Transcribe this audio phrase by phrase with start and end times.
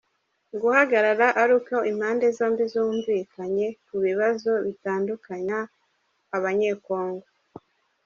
[0.61, 5.59] guhagarara ari uko impande zombi zumvikanye ku bibazo bitandukanya
[6.35, 7.27] Abanyekongo.